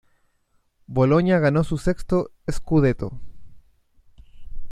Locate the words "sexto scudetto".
1.77-3.21